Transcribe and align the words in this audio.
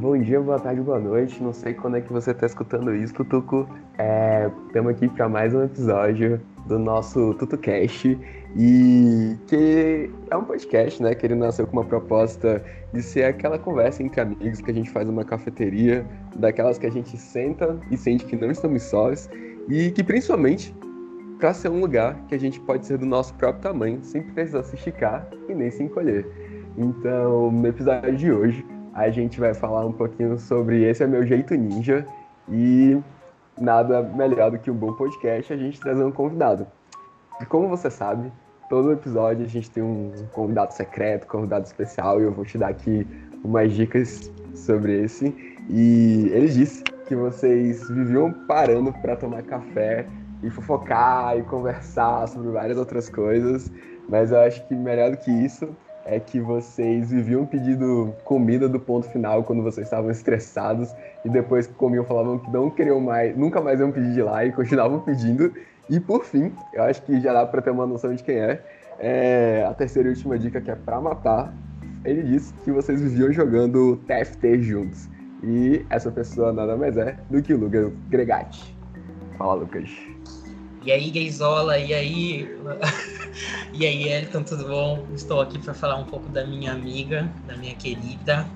Bom 0.00 0.16
dia, 0.16 0.40
boa 0.40 0.60
tarde, 0.60 0.80
boa 0.80 1.00
noite. 1.00 1.42
Não 1.42 1.52
sei 1.52 1.74
quando 1.74 1.96
é 1.96 2.00
que 2.00 2.12
você 2.12 2.30
está 2.30 2.46
escutando 2.46 2.94
isso, 2.94 3.12
Tutuco. 3.14 3.68
Estamos 4.68 4.92
é, 4.92 4.94
aqui 4.94 5.08
para 5.08 5.28
mais 5.28 5.52
um 5.52 5.64
episódio 5.64 6.40
do 6.68 6.78
nosso 6.78 7.34
TutuCast. 7.34 8.16
E 8.56 9.36
que 9.48 10.08
é 10.30 10.36
um 10.36 10.44
podcast, 10.44 11.02
né? 11.02 11.16
Que 11.16 11.26
ele 11.26 11.34
nasceu 11.34 11.66
com 11.66 11.78
uma 11.78 11.84
proposta 11.84 12.62
de 12.92 13.02
ser 13.02 13.24
aquela 13.24 13.58
conversa 13.58 14.00
entre 14.00 14.20
amigos 14.20 14.60
que 14.60 14.70
a 14.70 14.74
gente 14.74 14.88
faz 14.88 15.04
numa 15.08 15.24
cafeteria, 15.24 16.06
daquelas 16.36 16.78
que 16.78 16.86
a 16.86 16.90
gente 16.92 17.16
senta 17.16 17.76
e 17.90 17.96
sente 17.96 18.24
que 18.24 18.36
não 18.36 18.52
estamos 18.52 18.84
sós, 18.84 19.28
e 19.68 19.90
que 19.90 20.04
principalmente 20.04 20.72
para 21.40 21.52
ser 21.52 21.70
um 21.70 21.80
lugar 21.80 22.24
que 22.28 22.36
a 22.36 22.38
gente 22.38 22.60
pode 22.60 22.86
ser 22.86 22.98
do 22.98 23.06
nosso 23.06 23.34
próprio 23.34 23.62
tamanho, 23.62 23.98
sem 24.04 24.22
precisar 24.22 24.62
se 24.62 24.76
esticar 24.76 25.28
e 25.48 25.54
nem 25.56 25.72
se 25.72 25.82
encolher. 25.82 26.24
Então, 26.76 27.50
no 27.50 27.66
episódio 27.66 28.16
de 28.16 28.30
hoje, 28.30 28.64
a 28.98 29.10
gente 29.10 29.38
vai 29.38 29.54
falar 29.54 29.86
um 29.86 29.92
pouquinho 29.92 30.36
sobre 30.38 30.82
esse 30.82 31.04
é 31.04 31.06
meu 31.06 31.24
jeito 31.24 31.54
ninja 31.54 32.04
e 32.48 33.00
nada 33.56 34.02
melhor 34.02 34.50
do 34.50 34.58
que 34.58 34.70
um 34.70 34.74
bom 34.74 34.92
podcast 34.92 35.52
a 35.52 35.56
gente 35.56 35.78
trazer 35.78 36.02
um 36.02 36.10
convidado. 36.10 36.66
E 37.40 37.46
como 37.46 37.68
você 37.68 37.88
sabe, 37.90 38.32
todo 38.68 38.90
episódio 38.90 39.44
a 39.44 39.48
gente 39.48 39.70
tem 39.70 39.84
um 39.84 40.12
convidado 40.32 40.74
secreto, 40.74 41.28
convidado 41.28 41.64
especial, 41.64 42.20
e 42.20 42.24
eu 42.24 42.32
vou 42.32 42.44
te 42.44 42.58
dar 42.58 42.68
aqui 42.68 43.06
umas 43.44 43.72
dicas 43.72 44.32
sobre 44.52 45.04
esse. 45.04 45.26
E 45.70 46.28
ele 46.32 46.48
disse 46.48 46.82
que 47.06 47.14
vocês 47.14 47.88
viviam 47.88 48.32
parando 48.32 48.92
para 48.94 49.14
tomar 49.14 49.44
café 49.44 50.06
e 50.42 50.50
fofocar 50.50 51.38
e 51.38 51.42
conversar 51.44 52.26
sobre 52.26 52.50
várias 52.50 52.76
outras 52.76 53.08
coisas, 53.08 53.70
mas 54.08 54.32
eu 54.32 54.40
acho 54.40 54.66
que 54.66 54.74
melhor 54.74 55.12
do 55.12 55.16
que 55.18 55.30
isso 55.30 55.68
é 56.10 56.18
que 56.18 56.40
vocês 56.40 57.10
viviam 57.10 57.44
pedindo 57.44 58.14
comida 58.24 58.66
do 58.66 58.80
ponto 58.80 59.06
final 59.10 59.44
quando 59.44 59.62
vocês 59.62 59.86
estavam 59.86 60.10
estressados 60.10 60.90
e 61.22 61.28
depois 61.28 61.66
que 61.66 61.74
comiam 61.74 62.02
falavam 62.02 62.38
que 62.38 62.50
não 62.50 62.70
queriam 62.70 62.98
mais, 62.98 63.36
nunca 63.36 63.60
mais 63.60 63.78
iam 63.78 63.92
pedir 63.92 64.14
de 64.14 64.22
lá 64.22 64.44
e 64.44 64.50
continuavam 64.50 65.00
pedindo. 65.00 65.52
E 65.90 66.00
por 66.00 66.24
fim, 66.24 66.50
eu 66.72 66.82
acho 66.82 67.02
que 67.02 67.20
já 67.20 67.32
dá 67.34 67.46
para 67.46 67.60
ter 67.60 67.70
uma 67.70 67.86
noção 67.86 68.14
de 68.14 68.22
quem 68.22 68.36
é, 68.36 68.62
é, 68.98 69.66
a 69.68 69.74
terceira 69.74 70.08
e 70.08 70.12
última 70.12 70.38
dica 70.38 70.60
que 70.60 70.70
é 70.70 70.74
para 70.74 70.98
matar. 70.98 71.52
Ele 72.04 72.22
disse 72.22 72.54
que 72.64 72.72
vocês 72.72 73.00
viviam 73.02 73.30
jogando 73.30 74.00
TFT 74.06 74.62
juntos. 74.62 75.08
E 75.42 75.84
essa 75.90 76.10
pessoa 76.10 76.52
nada 76.52 76.76
mais 76.76 76.96
é 76.96 77.16
do 77.28 77.42
que 77.42 77.52
o 77.52 77.58
Lucas 77.58 77.92
Gregatti. 78.08 78.74
Fala, 79.36 79.54
Lucas. 79.54 79.90
E 80.82 80.92
aí, 80.92 81.10
Gaysola, 81.10 81.78
e 81.78 81.92
aí? 81.92 82.58
e 83.72 83.86
aí, 83.86 84.08
Elton, 84.08 84.42
tudo 84.42 84.68
bom? 84.68 85.06
Estou 85.14 85.40
aqui 85.40 85.58
para 85.58 85.74
falar 85.74 85.96
um 85.96 86.04
pouco 86.04 86.28
da 86.28 86.46
minha 86.46 86.72
amiga, 86.72 87.30
da 87.46 87.56
minha 87.56 87.74
querida. 87.74 88.48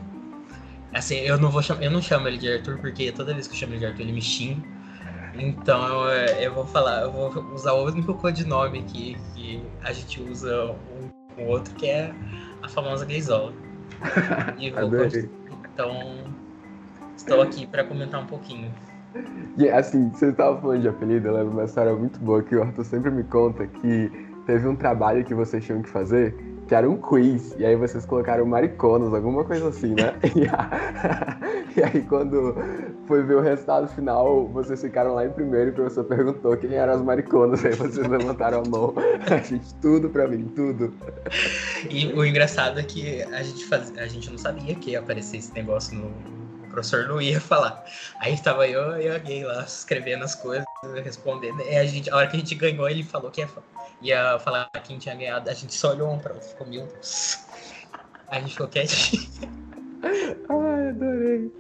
Assim, 0.92 1.17
eu 1.17 1.39
não 1.39 1.51
vou 1.51 1.62
eu 1.81 1.91
não 1.91 2.03
chamo 2.03 2.29
ele 2.29 2.39
de 2.39 2.53
Arthur 2.53 2.79
porque 2.79 3.11
toda 3.12 3.33
vez 3.33 3.47
que 3.47 3.55
eu 3.55 3.59
chamo 3.59 3.73
ele 3.73 3.81
de 3.81 3.87
Arthur 3.87 4.03
ele 4.03 4.12
me 4.12 4.23
xinga. 4.23 4.62
Então 5.34 6.06
eu, 6.09 6.27
eu 6.37 6.55
vou 6.55 6.67
falar, 6.67 7.03
eu 7.03 7.12
vou 7.12 7.31
usar 7.55 7.73
o 7.73 7.84
único 7.84 8.14
codinome 8.14 8.81
aqui 8.81 9.17
que 9.34 9.62
a 9.83 9.92
gente 9.92 10.20
usa 10.20 10.67
um 10.67 11.09
com 11.34 11.45
o 11.45 11.48
outro, 11.48 11.75
que 11.75 11.86
é 11.86 12.14
a 12.62 12.69
famosa 12.69 13.05
Gaysola. 13.05 13.55
E 14.59 14.70
vou, 14.70 14.91
então 15.73 16.25
estou 17.17 17.41
aqui 17.41 17.67
para 17.67 17.84
comentar 17.84 18.20
um 18.20 18.27
pouquinho. 18.27 18.73
E 19.58 19.68
assim, 19.68 20.10
você 20.10 20.27
estava 20.27 20.60
falando 20.60 20.82
de 20.82 20.88
apelido, 20.88 21.28
eu 21.28 21.34
lembro 21.34 21.50
uma 21.52 21.64
história 21.64 21.94
muito 21.94 22.18
boa 22.20 22.42
que 22.42 22.56
o 22.56 22.62
Arthur 22.62 22.84
sempre 22.84 23.10
me 23.10 23.22
conta 23.24 23.66
que 23.66 24.10
teve 24.46 24.66
um 24.66 24.74
trabalho 24.74 25.24
que 25.24 25.34
vocês 25.34 25.64
tinham 25.64 25.82
que 25.82 25.88
fazer, 25.88 26.34
que 26.66 26.74
era 26.74 26.88
um 26.88 26.96
quiz, 26.96 27.55
e 27.58 27.66
aí 27.66 27.77
vocês 27.77 28.06
colocaram 28.06 28.46
mariconas, 28.46 29.12
alguma 29.12 29.44
coisa 29.44 29.68
assim, 29.68 29.94
né? 29.94 30.14
E, 30.34 30.48
a... 30.48 31.38
e 31.77 31.83
aí 31.83 32.02
quando 32.02 32.56
foi 33.06 33.22
ver 33.22 33.34
o 33.34 33.40
resultado 33.40 33.88
final, 33.88 34.48
vocês 34.48 34.80
ficaram 34.80 35.14
lá 35.14 35.27
em 35.27 35.30
primeiro 35.30 35.68
e 35.68 35.70
o 35.72 35.74
professor 35.74 36.05
perguntou 36.05 36.56
quem 36.56 36.72
eram 36.74 36.95
as 36.95 37.02
mariconas, 37.02 37.64
aí 37.64 37.74
vocês 37.74 38.06
levantaram 38.06 38.62
a 38.67 38.68
mão. 38.68 38.95
A 39.30 39.36
gente, 39.36 39.74
tudo 39.77 40.08
pra 40.08 40.27
mim, 40.27 40.45
tudo. 40.56 40.92
E 41.90 42.06
o 42.14 42.24
engraçado 42.24 42.80
é 42.80 42.83
que 42.83 43.22
a 43.22 43.42
gente, 43.42 43.64
faz... 43.67 43.92
a 43.96 44.06
gente 44.06 44.30
não 44.30 44.39
sabia 44.39 44.74
que 44.74 44.92
ia 44.92 45.01
aparecer 45.01 45.39
esse 45.39 45.52
negócio 45.55 45.96
no 45.96 46.42
professor 46.72 47.06
não 47.06 47.20
ia 47.20 47.40
falar. 47.40 47.84
Aí 48.18 48.34
estava 48.34 48.66
eu 48.66 49.00
e 49.00 49.08
a 49.08 49.18
gay 49.18 49.44
lá 49.44 49.62
escrevendo 49.62 50.24
as 50.24 50.34
coisas, 50.34 50.64
respondendo. 51.05 51.60
E 51.62 51.77
a, 51.77 51.84
gente, 51.84 52.10
a 52.10 52.16
hora 52.16 52.27
que 52.27 52.36
a 52.36 52.38
gente 52.38 52.55
ganhou, 52.55 52.88
ele 52.88 53.02
falou 53.02 53.30
que 53.30 53.40
ia, 53.40 53.48
ia 54.00 54.38
falar 54.40 54.68
quem 54.83 54.98
tinha 54.98 55.14
ganhado. 55.14 55.48
A 55.48 55.55
gente 55.55 55.74
só 55.74 55.92
olhou 55.92 56.12
um 56.12 56.18
para 56.18 56.33
outro 56.33 56.48
ficou, 56.48 56.66
meu 56.66 56.86
Deus. 56.86 57.38
A 58.28 58.40
gente 58.40 58.52
ficou 58.52 58.68
quietinho. 58.68 59.22
Ai, 60.02 60.88
adorei. 60.88 61.52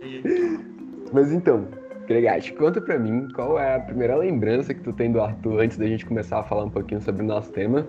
Mas 1.12 1.30
então, 1.30 1.68
Gregate, 2.06 2.52
conta 2.54 2.80
pra 2.80 2.98
mim 2.98 3.28
qual 3.34 3.58
é 3.58 3.76
a 3.76 3.80
primeira 3.80 4.16
lembrança 4.16 4.74
que 4.74 4.80
tu 4.80 4.92
tem 4.92 5.12
do 5.12 5.20
Arthur 5.20 5.60
antes 5.60 5.76
da 5.76 5.86
gente 5.86 6.04
começar 6.04 6.40
a 6.40 6.42
falar 6.42 6.64
um 6.64 6.70
pouquinho 6.70 7.00
sobre 7.00 7.22
o 7.22 7.26
nosso 7.26 7.50
tema. 7.52 7.86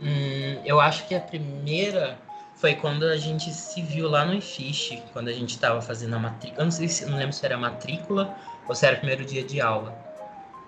Hum, 0.00 0.60
eu 0.64 0.80
acho 0.80 1.06
que 1.06 1.14
a 1.14 1.20
primeira 1.20 2.18
foi 2.62 2.76
quando 2.76 3.02
a 3.06 3.16
gente 3.16 3.52
se 3.52 3.82
viu 3.82 4.08
lá 4.08 4.24
no 4.24 4.34
IFISH, 4.34 5.02
quando 5.12 5.26
a 5.26 5.32
gente 5.32 5.50
estava 5.50 5.82
fazendo 5.82 6.14
a 6.14 6.18
matrícula. 6.20 6.60
Eu 6.60 6.64
não 6.66 6.70
sei 6.70 6.86
se 6.86 7.04
não 7.06 7.18
lembro 7.18 7.32
se 7.32 7.44
era 7.44 7.58
matrícula 7.58 8.36
ou 8.68 8.74
se 8.76 8.86
era 8.86 8.96
primeiro 8.96 9.24
dia 9.24 9.42
de 9.42 9.60
aula. 9.60 9.98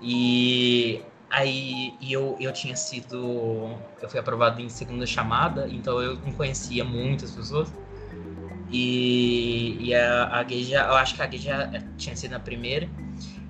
E 0.03 1.01
aí 1.31 1.95
e 2.01 2.13
eu, 2.13 2.37
eu 2.41 2.53
tinha 2.53 2.75
sido. 2.75 3.79
Eu 4.03 4.11
fui 4.11 4.19
aprovado 4.19 4.61
em 4.61 4.69
segunda 4.69 5.07
chamada, 5.07 5.69
então 5.71 6.03
eu 6.03 6.17
não 6.17 6.33
conhecia 6.33 6.83
muitas 6.83 7.31
pessoas. 7.31 7.73
E, 8.73 9.77
e 9.79 9.95
a, 9.95 10.41
a 10.41 10.45
já, 10.49 10.89
eu 10.89 10.97
acho 10.97 11.15
que 11.15 11.23
a 11.23 11.27
Gay 11.27 11.39
já 11.39 11.71
tinha 11.97 12.17
sido 12.17 12.33
na 12.33 12.41
primeira. 12.41 12.89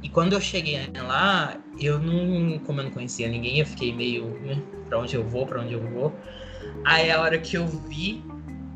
E 0.02 0.08
quando 0.10 0.34
eu 0.34 0.40
cheguei 0.42 0.86
lá, 0.98 1.56
eu 1.80 1.98
não, 1.98 2.58
como 2.58 2.80
eu 2.80 2.84
não 2.84 2.90
conhecia 2.90 3.26
ninguém, 3.26 3.60
eu 3.60 3.64
fiquei 3.64 3.90
meio, 3.90 4.26
né, 4.40 4.62
para 4.86 4.98
onde 4.98 5.14
eu 5.14 5.24
vou, 5.26 5.46
para 5.46 5.62
onde 5.62 5.72
eu 5.72 5.80
vou. 5.80 6.14
Aí 6.84 7.10
a 7.10 7.22
hora 7.22 7.38
que 7.38 7.56
eu 7.56 7.66
vi, 7.66 8.22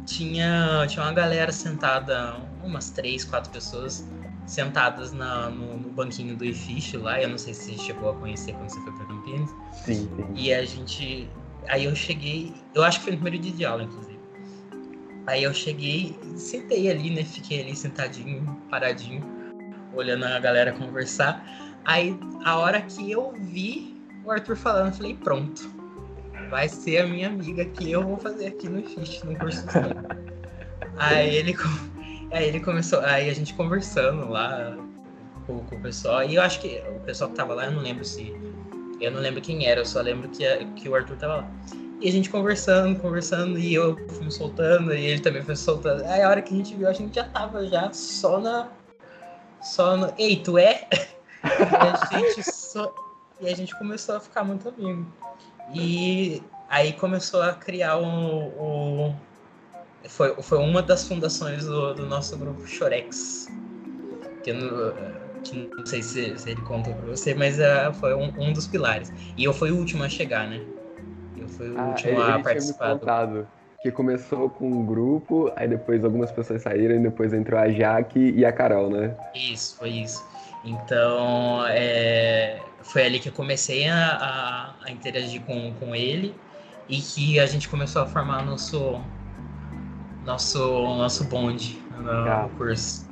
tinha, 0.08 0.86
tinha 0.88 1.04
uma 1.04 1.12
galera 1.12 1.52
sentada, 1.52 2.36
umas 2.62 2.91
três, 2.91 3.24
quatro 3.24 3.50
pessoas 3.50 4.08
sentadas 4.46 5.12
na, 5.12 5.50
no, 5.50 5.76
no, 5.76 5.91
banquinho 5.91 6.34
do 6.34 6.44
IFISH 6.44 6.94
lá. 6.94 7.20
Eu 7.20 7.28
não 7.28 7.38
sei 7.38 7.52
se 7.52 7.76
você 7.76 7.84
chegou 7.84 8.10
a 8.10 8.14
conhecer 8.14 8.54
quando 8.54 8.70
você 8.70 8.80
foi 8.80 8.92
para 8.92 9.06
Campinas. 9.06 9.50
Sim, 9.72 10.08
sim. 10.16 10.26
E 10.34 10.52
a 10.52 10.64
gente. 10.64 11.28
Aí 11.68 11.84
eu 11.84 11.94
cheguei. 11.94 12.54
Eu 12.74 12.82
acho 12.82 12.98
que 12.98 13.04
foi 13.04 13.12
no 13.12 13.18
primeiro 13.18 13.44
dia 13.44 13.54
de 13.54 13.64
aula, 13.64 13.82
inclusive. 13.82 14.18
Aí 15.26 15.42
eu 15.42 15.52
cheguei 15.52 16.18
sentei 16.36 16.91
ali, 16.91 17.10
né? 17.10 17.22
Fiquei 17.22 17.60
ali 17.60 17.76
sentadinho, 17.76 18.47
paradinho, 18.70 19.22
olhando 19.92 20.24
a 20.24 20.38
galera 20.38 20.72
conversar. 20.72 21.44
Aí 21.84 22.18
a 22.44 22.56
hora 22.56 22.80
que 22.80 23.10
eu 23.10 23.34
vi 23.38 24.02
o 24.24 24.30
Arthur 24.30 24.56
falando, 24.56 24.86
eu 24.88 24.92
falei, 24.92 25.14
pronto 25.14 25.78
vai 26.50 26.69
ser 26.69 26.98
a 26.98 27.06
minha 27.06 27.28
amiga 27.28 27.64
que 27.64 27.91
eu 27.91 28.03
vou 28.03 28.16
fazer 28.16 28.47
aqui 28.47 28.69
no 28.69 28.82
FISH, 28.82 29.22
no 29.25 29.36
curso 29.36 29.64
de 29.66 29.72
Aí 30.97 31.36
ele, 31.36 31.56
aí 32.32 32.48
ele 32.48 32.60
começou, 32.60 33.00
aí 33.00 33.31
a 33.31 33.34
gente 33.34 33.54
conversando 33.54 34.28
lá 34.28 34.76
com, 35.47 35.60
com, 35.60 35.76
o 35.76 35.81
pessoal, 35.81 36.25
e 36.25 36.34
eu 36.34 36.42
acho 36.42 36.60
que 36.60 36.82
o 36.97 37.00
pessoal 37.00 37.31
que 37.31 37.36
tava 37.36 37.54
lá, 37.54 37.66
eu 37.66 37.72
não 37.72 37.82
lembro 37.82 38.04
se. 38.04 38.34
Eu 39.00 39.12
não 39.12 39.20
lembro 39.20 39.41
quem 39.41 39.64
era, 39.64 39.81
eu 39.81 39.86
só 39.86 40.00
lembro 40.00 40.28
que, 40.28 40.44
que 40.75 40.88
o 40.88 40.94
Arthur 40.94 41.16
tava 41.16 41.36
lá. 41.36 41.50
E 42.00 42.09
a 42.09 42.12
gente 42.12 42.31
conversando, 42.31 42.98
conversando, 43.00 43.59
e 43.59 43.75
eu 43.75 43.97
fui 44.09 44.25
me 44.25 44.32
soltando, 44.32 44.92
e 44.92 45.04
ele 45.04 45.20
também 45.20 45.42
foi 45.42 45.54
soltando. 45.54 46.04
Aí 46.04 46.22
a 46.22 46.28
hora 46.28 46.42
que 46.42 46.53
a 46.53 46.56
gente 46.56 46.75
viu, 46.75 46.88
a 46.88 46.92
gente 46.92 47.15
já 47.15 47.25
tava 47.25 47.66
já 47.66 47.92
só 47.92 48.41
na. 48.41 48.69
Só 49.62 49.97
no. 49.97 50.12
Ei, 50.19 50.36
tu 50.36 50.59
é? 50.59 50.88
e 51.44 52.15
a 52.15 52.19
gente 52.19 52.42
só. 52.42 52.92
E 53.41 53.48
a 53.48 53.54
gente 53.54 53.76
começou 53.78 54.16
a 54.16 54.20
ficar 54.20 54.42
muito 54.42 54.69
amigo. 54.69 55.06
E 55.72 56.42
aí 56.68 56.92
começou 56.94 57.42
a 57.42 57.52
criar 57.52 57.98
um, 57.98 58.46
um 58.46 59.15
foi, 60.06 60.34
foi 60.42 60.59
uma 60.59 60.82
das 60.82 61.06
fundações 61.06 61.65
do, 61.65 61.94
do 61.94 62.06
nosso 62.06 62.36
grupo 62.36 62.66
Chorex. 62.66 63.48
Que, 64.42 64.53
no, 64.53 64.92
que 65.42 65.68
não 65.76 65.86
sei 65.86 66.03
se, 66.03 66.38
se 66.38 66.50
ele 66.50 66.60
contou 66.62 66.94
pra 66.94 67.06
você, 67.06 67.34
mas 67.34 67.59
uh, 67.59 67.92
foi 67.94 68.15
um, 68.15 68.32
um, 68.38 68.53
dos 68.53 68.66
pilares. 68.66 69.12
E 69.36 69.44
eu 69.44 69.53
fui 69.53 69.70
o 69.70 69.76
último 69.76 70.04
a 70.04 70.09
chegar, 70.09 70.48
né? 70.48 70.60
Eu 71.36 71.48
fui 71.48 71.68
o 71.68 71.78
ah, 71.78 71.88
último 71.88 72.12
ele, 72.12 72.22
a 72.22 72.34
ele 72.34 72.42
participar. 72.42 72.94
me 72.94 73.00
contado 73.00 73.48
que 73.80 73.92
começou 73.92 74.50
com 74.50 74.68
um 74.68 74.84
grupo, 74.84 75.53
aí 75.54 75.68
depois 75.68 76.04
algumas 76.04 76.32
pessoas 76.32 76.62
saíram, 76.62 76.97
e 76.97 76.98
depois 76.98 77.32
entrou 77.32 77.60
a 77.60 77.68
Jaque 77.68 78.32
e 78.36 78.44
a 78.44 78.53
Carol, 78.53 78.91
né? 78.91 79.14
Isso, 79.34 79.76
foi 79.76 79.91
isso. 79.91 80.24
Então, 80.64 81.64
é, 81.68 82.60
foi 82.88 83.04
ali 83.04 83.18
que 83.18 83.28
eu 83.28 83.32
comecei 83.32 83.86
a, 83.88 84.16
a, 84.16 84.86
a, 84.86 84.90
interagir 84.90 85.42
com, 85.42 85.72
com 85.74 85.94
ele 85.94 86.34
e 86.88 86.98
que 86.98 87.38
a 87.38 87.46
gente 87.46 87.68
começou 87.68 88.02
a 88.02 88.06
formar 88.06 88.44
nosso 88.44 89.00
nosso 90.24 90.58
nosso 90.58 91.24
bonde 91.24 91.78
no, 91.98 92.10
ah, 92.10 92.48
no 92.50 92.56
curso. 92.56 93.08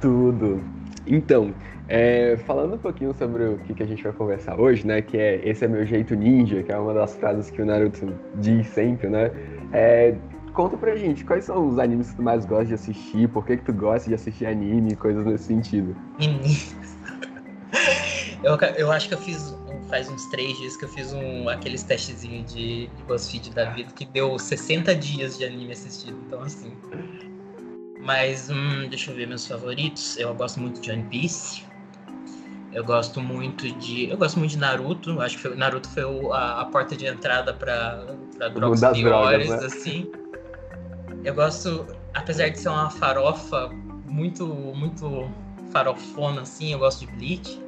Tudo. 0.00 0.62
Então, 1.06 1.54
é, 1.88 2.36
falando 2.46 2.74
um 2.74 2.78
pouquinho 2.78 3.14
sobre 3.14 3.44
o 3.44 3.58
que, 3.58 3.74
que, 3.74 3.82
a 3.82 3.86
gente 3.86 4.02
vai 4.02 4.12
conversar 4.12 4.58
hoje, 4.58 4.86
né? 4.86 5.02
Que 5.02 5.18
é 5.18 5.48
esse 5.48 5.64
é 5.64 5.68
meu 5.68 5.84
jeito 5.84 6.14
ninja, 6.14 6.62
que 6.62 6.72
é 6.72 6.78
uma 6.78 6.94
das 6.94 7.14
frases 7.16 7.50
que 7.50 7.60
o 7.60 7.66
Naruto 7.66 8.14
diz 8.36 8.66
sempre, 8.68 9.08
né? 9.08 9.30
É, 9.72 10.14
conta 10.52 10.76
pra 10.76 10.96
gente, 10.96 11.24
quais 11.24 11.44
são 11.44 11.68
os 11.68 11.78
animes 11.78 12.10
que 12.10 12.16
tu 12.16 12.22
mais 12.22 12.46
gosta 12.46 12.66
de 12.66 12.74
assistir? 12.74 13.28
Por 13.28 13.44
que, 13.44 13.58
que 13.58 13.64
tu 13.64 13.72
gosta 13.72 14.08
de 14.08 14.14
assistir 14.14 14.46
anime, 14.46 14.96
coisas 14.96 15.24
nesse 15.26 15.44
sentido? 15.44 15.94
Meninas. 16.18 16.74
Eu, 18.44 18.56
eu 18.76 18.92
acho 18.92 19.08
que 19.08 19.14
eu 19.14 19.18
fiz 19.18 19.54
faz 19.88 20.08
uns 20.08 20.26
três 20.26 20.56
dias 20.58 20.76
que 20.76 20.84
eu 20.84 20.88
fiz 20.88 21.12
um, 21.12 21.48
aqueles 21.48 21.82
testezinhos 21.82 22.52
de, 22.52 22.86
de 22.88 23.02
BuzzFeed 23.04 23.50
da 23.50 23.70
vida 23.70 23.92
que 23.92 24.04
deu 24.04 24.38
60 24.38 24.94
dias 24.94 25.38
de 25.38 25.44
anime 25.44 25.72
assistido. 25.72 26.18
Então, 26.26 26.40
assim. 26.40 26.76
Mas, 28.00 28.50
hum, 28.50 28.88
deixa 28.88 29.10
eu 29.10 29.16
ver 29.16 29.26
meus 29.26 29.46
favoritos. 29.46 30.18
Eu 30.18 30.34
gosto 30.34 30.60
muito 30.60 30.80
de 30.80 30.90
One 30.90 31.04
Piece. 31.04 31.62
Eu 32.72 32.84
gosto 32.84 33.20
muito 33.20 33.70
de. 33.78 34.10
Eu 34.10 34.16
gosto 34.16 34.38
muito 34.38 34.50
de 34.50 34.58
Naruto. 34.58 35.20
Acho 35.20 35.36
que 35.36 35.42
foi, 35.42 35.56
Naruto 35.56 35.88
foi 35.88 36.04
o, 36.04 36.32
a, 36.32 36.62
a, 36.62 36.64
porta 36.66 36.96
de 36.96 37.06
entrada 37.06 37.54
para 37.54 38.04
drogas 38.52 38.80
piores, 38.80 39.46
drogas, 39.46 39.48
né? 39.48 39.66
assim. 39.66 40.12
Eu 41.22 41.34
gosto, 41.34 41.86
apesar 42.12 42.48
de 42.48 42.58
ser 42.58 42.68
uma 42.68 42.90
farofa 42.90 43.68
muito, 44.04 44.46
muito 44.46 45.30
farofona, 45.70 46.42
assim, 46.42 46.72
eu 46.72 46.78
gosto 46.80 47.06
de 47.06 47.12
Bleach. 47.12 47.63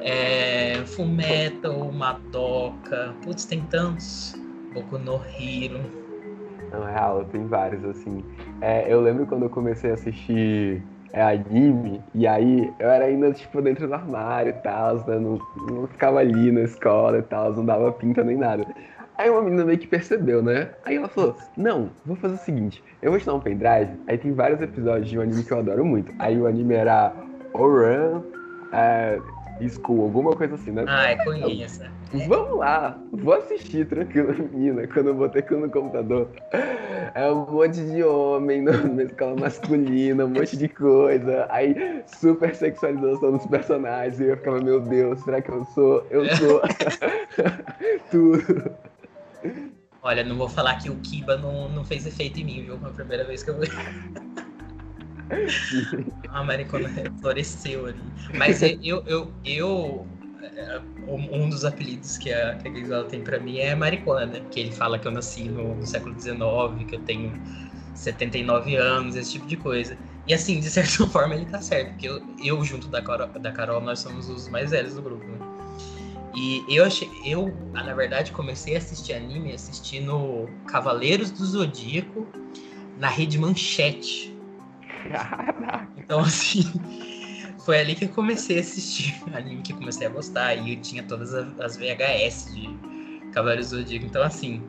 É, 0.00 0.76
Fullmetal, 0.86 1.92
Madoka, 1.92 3.14
putz, 3.22 3.44
tem 3.44 3.62
tantos. 3.62 4.34
Boku 4.72 4.98
no 4.98 5.20
Hero. 5.38 5.80
Não, 6.70 6.86
é 6.86 6.92
real, 6.92 7.24
tem 7.24 7.46
vários, 7.46 7.84
assim. 7.84 8.24
É, 8.60 8.92
eu 8.92 9.00
lembro 9.00 9.26
quando 9.26 9.42
eu 9.42 9.50
comecei 9.50 9.90
a 9.90 9.94
assistir 9.94 10.82
é, 11.12 11.22
anime, 11.22 12.00
e 12.14 12.26
aí 12.26 12.72
eu 12.78 12.88
era 12.88 13.06
ainda, 13.06 13.32
tipo, 13.32 13.60
dentro 13.60 13.88
do 13.88 13.94
armário 13.94 14.50
e 14.50 14.62
tal, 14.62 14.96
né? 15.06 15.18
Não, 15.18 15.38
não 15.68 15.86
ficava 15.88 16.20
ali 16.20 16.52
na 16.52 16.62
escola 16.62 17.18
e 17.18 17.22
tal, 17.22 17.52
não 17.52 17.64
dava 17.66 17.92
pinta 17.92 18.22
nem 18.22 18.36
nada. 18.36 18.64
Aí 19.18 19.28
uma 19.28 19.42
menina 19.42 19.64
meio 19.64 19.78
que 19.78 19.86
percebeu, 19.86 20.42
né? 20.42 20.70
Aí 20.84 20.96
ela 20.96 21.08
falou: 21.08 21.36
Não, 21.56 21.90
vou 22.06 22.16
fazer 22.16 22.34
o 22.34 22.38
seguinte, 22.38 22.82
eu 23.02 23.10
vou 23.10 23.20
te 23.20 23.26
dar 23.26 23.34
um 23.34 23.40
pendrive. 23.40 24.00
Aí 24.06 24.16
tem 24.16 24.32
vários 24.32 24.62
episódios 24.62 25.10
de 25.10 25.18
um 25.18 25.22
anime 25.22 25.44
que 25.44 25.52
eu 25.52 25.58
adoro 25.58 25.84
muito. 25.84 26.12
Aí 26.18 26.40
o 26.40 26.46
anime 26.46 26.74
era 26.74 27.12
Oran, 27.52 28.22
é, 28.72 29.20
School, 29.68 30.02
alguma 30.02 30.34
coisa 30.34 30.54
assim, 30.54 30.70
né? 30.70 30.84
Ah, 30.86 31.10
é 31.10 31.24
conheço. 31.24 31.82
Vamos 32.28 32.58
lá, 32.58 32.98
vou 33.12 33.34
assistir 33.34 33.86
tranquilo, 33.86 34.34
menina, 34.52 34.86
quando 34.86 35.08
eu 35.08 35.14
botei 35.14 35.42
aqui 35.42 35.54
no 35.54 35.70
computador. 35.70 36.28
É 37.14 37.30
um 37.30 37.46
monte 37.46 37.80
de 37.80 38.02
homem 38.02 38.62
numa 38.62 39.02
escola 39.02 39.36
masculina, 39.36 40.24
um 40.24 40.28
monte 40.28 40.56
de 40.56 40.68
coisa. 40.68 41.46
Aí, 41.50 42.02
super 42.06 42.54
sexualização 42.54 43.32
dos 43.32 43.46
personagens. 43.46 44.20
E 44.20 44.24
eu 44.24 44.36
ficava, 44.36 44.60
meu 44.60 44.80
Deus, 44.80 45.20
será 45.20 45.40
que 45.40 45.50
eu 45.50 45.64
sou? 45.66 46.06
Eu 46.10 46.24
sou. 46.36 46.60
Tudo. 48.10 48.72
Olha, 50.02 50.24
não 50.24 50.36
vou 50.36 50.48
falar 50.48 50.76
que 50.76 50.88
o 50.88 50.96
Kiba 50.96 51.36
não, 51.36 51.68
não 51.68 51.84
fez 51.84 52.06
efeito 52.06 52.40
em 52.40 52.44
mim, 52.44 52.62
viu? 52.62 52.78
Foi 52.78 52.90
a 52.90 52.94
primeira 52.94 53.24
vez 53.24 53.42
que 53.42 53.50
eu 53.50 53.60
vi. 53.60 53.68
A 56.28 56.44
maricona 56.44 56.88
floresceu 57.20 57.86
ali. 57.86 58.00
Mas 58.36 58.62
eu, 58.82 59.02
eu, 59.06 59.32
eu, 59.44 60.06
é, 60.42 60.80
um 61.06 61.48
dos 61.48 61.64
apelidos 61.64 62.18
que 62.18 62.32
a, 62.32 62.54
que 62.56 62.68
a 62.68 62.72
Gisela 62.72 63.04
tem 63.04 63.22
pra 63.22 63.38
mim 63.38 63.58
é 63.58 63.74
maricona, 63.74 64.26
né? 64.26 64.40
Porque 64.40 64.60
ele 64.60 64.72
fala 64.72 64.98
que 64.98 65.06
eu 65.06 65.12
nasci 65.12 65.44
no, 65.44 65.74
no 65.74 65.86
século 65.86 66.18
XIX, 66.18 66.88
que 66.88 66.96
eu 66.96 67.00
tenho 67.00 67.32
79 67.94 68.76
anos, 68.76 69.16
esse 69.16 69.32
tipo 69.32 69.46
de 69.46 69.56
coisa. 69.56 69.96
E 70.26 70.34
assim, 70.34 70.60
de 70.60 70.70
certa 70.70 71.06
forma 71.08 71.34
ele 71.34 71.46
tá 71.46 71.60
certo, 71.60 71.90
porque 71.90 72.08
eu, 72.08 72.22
eu 72.42 72.64
junto 72.64 72.88
da 72.88 73.02
Carol, 73.02 73.28
da 73.28 73.52
Carol, 73.52 73.80
nós 73.80 74.00
somos 74.00 74.28
os 74.28 74.48
mais 74.48 74.70
velhos 74.70 74.94
do 74.94 75.02
grupo, 75.02 75.24
né? 75.24 75.38
E 76.34 76.64
eu 76.68 76.84
achei, 76.84 77.10
eu, 77.24 77.52
na 77.72 77.92
verdade, 77.92 78.30
comecei 78.30 78.76
a 78.76 78.78
assistir 78.78 79.14
anime 79.14 79.52
assistindo 79.52 80.48
Cavaleiros 80.66 81.30
do 81.30 81.44
Zodíaco 81.44 82.28
na 82.96 83.08
rede 83.08 83.36
Manchete. 83.36 84.36
Caraca. 85.08 85.88
Então, 85.96 86.20
assim, 86.20 86.62
foi 87.64 87.80
ali 87.80 87.94
que 87.94 88.04
eu 88.04 88.08
comecei 88.10 88.58
a 88.58 88.60
assistir 88.60 89.14
anime, 89.34 89.62
que 89.62 89.72
eu 89.72 89.76
comecei 89.76 90.06
a 90.06 90.10
gostar. 90.10 90.54
E 90.54 90.74
eu 90.74 90.80
tinha 90.80 91.02
todas 91.02 91.34
as 91.34 91.76
VHS 91.76 92.54
de 92.54 92.68
Cavaleiros 93.32 93.70
do 93.70 93.78
Zodíaco. 93.78 94.06
Então, 94.06 94.22
assim, 94.22 94.62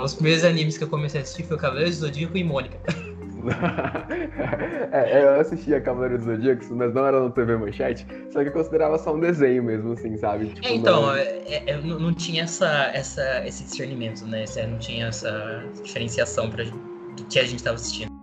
os 0.00 0.14
primeiros 0.14 0.44
animes 0.44 0.78
que 0.78 0.84
eu 0.84 0.88
comecei 0.88 1.20
a 1.20 1.22
assistir 1.22 1.44
foi 1.44 1.56
Cavaleiros 1.56 1.98
do 1.98 2.06
Zodíaco 2.06 2.36
e 2.36 2.44
Mônica. 2.44 2.78
é, 4.92 5.22
eu 5.22 5.40
assistia 5.40 5.80
Cavaleiros 5.80 6.24
do 6.24 6.32
Zodíaco, 6.32 6.74
mas 6.74 6.92
não 6.92 7.06
era 7.06 7.20
no 7.20 7.30
TV 7.30 7.56
Manchete, 7.56 8.06
só 8.32 8.42
que 8.42 8.48
eu 8.48 8.52
considerava 8.52 8.98
só 8.98 9.14
um 9.14 9.20
desenho 9.20 9.62
mesmo, 9.62 9.92
assim, 9.92 10.16
sabe? 10.16 10.46
Tipo, 10.46 10.66
é, 10.66 10.74
então, 10.74 11.02
não... 11.02 11.14
É, 11.14 11.62
é, 11.66 11.80
não, 11.82 11.98
não, 11.98 12.14
tinha 12.14 12.44
essa, 12.44 12.90
essa, 12.92 13.46
esse 13.46 13.64
discernimento, 13.64 14.24
né? 14.26 14.44
Não 14.68 14.78
tinha 14.78 15.06
essa 15.06 15.62
diferenciação 15.82 16.50
pra, 16.50 16.64
do 16.64 17.24
que 17.28 17.38
a 17.38 17.44
gente 17.44 17.62
tava 17.62 17.76
assistindo. 17.76 18.17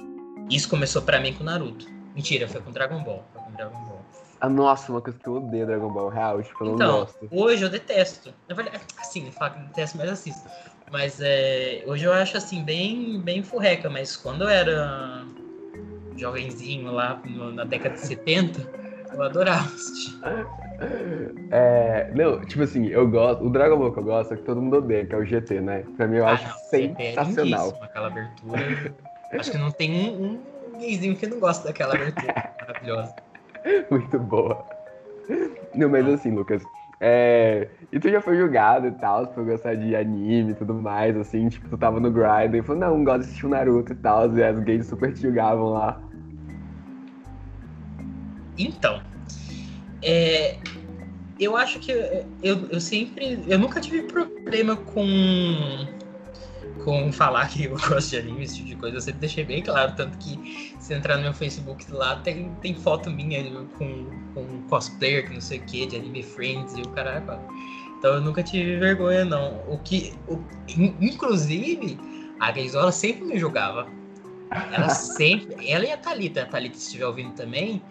Isso 0.50 0.70
começou 0.70 1.02
para 1.02 1.20
mim 1.20 1.34
com 1.34 1.44
Naruto. 1.44 1.86
Mentira, 2.14 2.48
foi 2.48 2.62
com 2.62 2.72
Dragon 2.72 3.04
Ball. 3.04 3.28
Foi 3.34 3.42
com 3.42 3.52
Dragon 3.52 3.86
Ball. 3.86 4.06
Ah, 4.40 4.50
nossa, 4.50 4.92
uma 4.92 5.02
coisa 5.02 5.18
que 5.18 5.28
eu 5.28 5.36
odeio 5.36 5.66
Dragon 5.66 5.92
Ball, 5.92 6.10
real, 6.10 6.44
tipo, 6.44 6.64
eu 6.64 6.68
não 6.68 6.76
então, 6.76 7.00
gosto. 7.00 7.28
hoje 7.32 7.64
eu 7.64 7.70
detesto. 7.70 8.34
Na 8.48 8.56
verdade, 8.56 8.80
assim, 9.00 9.32
falo 9.32 9.54
que 9.54 9.60
detesto, 9.68 9.98
mas 9.98 10.10
assisto. 10.10 10.50
Mas 10.92 11.20
é, 11.22 11.84
hoje 11.88 12.06
eu 12.06 12.14
acho, 12.14 12.38
assim, 12.38 12.64
bem, 12.64 13.20
bem 13.20 13.42
furreca, 13.42 13.90
mas 13.90 14.16
quando 14.16 14.44
eu 14.44 14.50
era 14.50 15.26
jovenzinho 16.16 16.92
lá 16.92 17.22
no, 17.26 17.52
na 17.52 17.64
década 17.64 17.96
de 17.96 18.02
70, 18.02 18.62
eu 19.14 19.24
adorava 19.24 19.66
assistir. 19.66 20.16
É, 21.52 22.12
não, 22.14 22.42
tipo 22.42 22.64
assim, 22.64 22.88
eu 22.88 23.10
gosto. 23.10 23.46
O 23.46 23.50
Dragon 23.50 23.78
Ball 23.78 23.94
que 23.94 24.00
eu 24.00 24.04
gosto 24.04 24.34
é 24.34 24.38
que 24.38 24.44
todo 24.44 24.62
mundo 24.62 24.78
odeia, 24.78 25.06
que 25.06 25.16
é 25.16 25.18
o 25.18 25.24
GT, 25.24 25.62
né? 25.62 25.86
Pra 25.96 26.06
mim 26.06 26.18
eu 26.18 26.28
ah, 26.28 26.34
acho 26.34 26.50
não, 26.50 26.58
sensacional. 26.58 27.78
É 27.82 27.86
aquela 27.86 28.08
abertura. 28.08 28.94
Acho 29.32 29.52
que 29.52 29.58
não 29.58 29.72
tem 29.72 29.92
um, 29.92 30.40
um 30.74 30.80
gayzinho 30.80 31.16
que 31.16 31.28
não 31.28 31.40
gosta 31.40 31.68
daquela 31.68 31.96
abertura 31.96 32.54
maravilhosa. 32.60 33.16
Muito 33.90 34.20
boa. 34.20 34.66
Não, 35.74 35.90
mas 35.90 36.08
assim, 36.08 36.32
Lucas, 36.32 36.64
é... 37.00 37.68
E 37.92 38.00
tu 38.00 38.10
já 38.10 38.22
foi 38.22 38.38
julgado 38.38 38.88
e 38.88 38.92
tal, 38.92 39.28
por 39.28 39.44
gostar 39.44 39.76
de 39.76 39.96
anime 39.96 40.52
e 40.52 40.56
tudo 40.56 40.74
mais, 40.74 41.16
assim, 41.18 41.50
tipo, 41.50 41.68
tu 41.70 41.78
tava 41.78 42.00
no 42.00 42.12
grind 42.12 42.54
e 42.54 42.62
falou, 42.62 42.82
não, 42.82 43.04
gosto 43.04 43.20
de 43.20 43.26
assistir 43.26 43.46
o 43.46 43.50
Naruto 43.50 43.92
e 43.92 43.96
tal, 43.96 44.36
e 44.36 44.44
as 44.44 44.60
gays 44.60 44.88
super 44.88 45.14
te 45.14 45.22
julgavam 45.22 45.70
lá. 45.72 46.02
Então, 48.58 49.02
é... 50.02 50.58
eu 51.40 51.58
acho 51.58 51.80
que 51.80 51.92
eu, 51.92 52.70
eu 52.70 52.80
sempre, 52.80 53.44
eu 53.48 53.60
nunca 53.60 53.82
tive 53.82 54.04
problema 54.04 54.76
com 54.76 55.06
com 56.86 57.12
falar 57.12 57.50
que 57.50 57.66
eu 57.66 57.72
gosto 57.90 58.12
de 58.12 58.18
anime, 58.18 58.44
esse 58.44 58.58
tipo 58.58 58.70
de 58.70 58.76
coisa, 58.76 58.98
eu 58.98 59.02
sempre 59.02 59.20
deixei 59.22 59.44
bem 59.44 59.62
claro. 59.62 59.94
Tanto 59.96 60.18
que 60.20 60.76
se 60.80 60.94
entrar 60.94 61.18
no 61.18 61.24
meu 61.24 61.34
Facebook 61.34 61.92
lá, 61.92 62.18
tem, 62.18 62.54
tem 62.62 62.76
foto 62.76 63.10
minha 63.10 63.44
com, 63.78 64.06
com 64.34 64.62
cosplayer, 64.70 65.28
que 65.28 65.34
não 65.34 65.42
sei 65.42 65.58
o 65.58 65.64
que, 65.64 65.88
de 65.88 65.98
anime 65.98 66.22
friends 66.22 66.78
e 66.78 66.82
o 66.82 66.90
caralho. 66.90 67.26
Então 67.98 68.14
eu 68.14 68.22
nunca 68.22 68.44
tive 68.44 68.78
vergonha, 68.78 69.26
não. 69.26 69.64
O 69.68 69.80
que. 69.80 70.14
O, 70.28 70.40
inclusive, 70.78 71.98
a 72.40 72.52
Gaysola 72.52 72.92
sempre 72.92 73.26
me 73.26 73.40
julgava. 73.40 73.88
Ela 74.72 74.90
sempre. 74.90 75.56
Ela 75.68 75.86
e 75.86 75.92
a 75.92 75.98
Thalita, 75.98 76.44
a 76.44 76.46
Thalita, 76.46 76.78
se 76.78 76.86
estiver 76.86 77.08
ouvindo 77.08 77.34
também, 77.34 77.82